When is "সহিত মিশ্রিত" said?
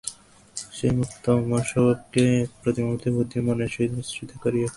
3.69-4.31